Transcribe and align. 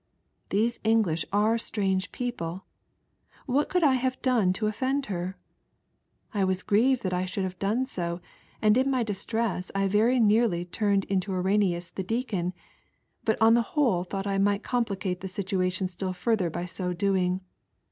These 0.49 0.79
English 0.83 1.25
are 1.31 1.59
strange 1.59 2.11
people; 2.11 2.65
what 3.45 3.69
could 3.69 3.83
I 3.83 3.93
have 3.93 4.19
done 4.23 4.51
to 4.53 4.65
offend 4.65 5.05
her! 5.13 5.37
I 6.33 6.43
was 6.43 6.63
grieved 6.63 7.03
that 7.03 7.13
I 7.13 7.25
should 7.25 7.43
have 7.43 7.59
done 7.59 7.85
so, 7.85 8.19
and 8.63 8.75
in 8.79 8.89
my 8.89 9.03
distress 9.03 9.69
I 9.75 9.87
very 9.87 10.19
nearly 10.19 10.65
turned 10.65 11.03
into 11.05 11.33
Irenaeus 11.33 11.91
the 11.91 12.01
Deacon, 12.01 12.53
but 13.25 13.39
on 13.39 13.53
the 13.53 13.61
whole 13.77 14.03
thonght 14.03 14.25
I 14.25 14.39
might 14.39 14.63
complicate 14.63 15.19
the 15.21 15.27
situation 15.27 15.87
still 15.87 16.13
further 16.13 16.49
by 16.49 16.65
so 16.65 16.93
doing. 16.93 17.41